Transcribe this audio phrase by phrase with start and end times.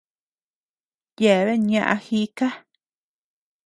[1.21, 2.47] Yeabean ñaʼä jika.